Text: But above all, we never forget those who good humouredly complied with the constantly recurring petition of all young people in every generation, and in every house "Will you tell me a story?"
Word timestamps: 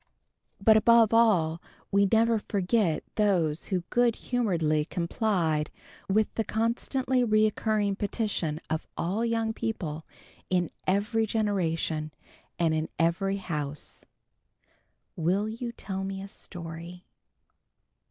But 0.59 0.77
above 0.77 1.13
all, 1.13 1.61
we 1.91 2.07
never 2.11 2.39
forget 2.39 3.03
those 3.17 3.67
who 3.67 3.83
good 3.91 4.15
humouredly 4.15 4.85
complied 4.85 5.69
with 6.09 6.33
the 6.33 6.43
constantly 6.43 7.23
recurring 7.23 7.95
petition 7.95 8.59
of 8.67 8.87
all 8.97 9.23
young 9.23 9.53
people 9.53 10.03
in 10.49 10.71
every 10.87 11.27
generation, 11.27 12.11
and 12.57 12.73
in 12.73 12.89
every 12.97 13.37
house 13.37 14.03
"Will 15.15 15.47
you 15.47 15.71
tell 15.71 16.03
me 16.03 16.23
a 16.23 16.27
story?" 16.27 17.05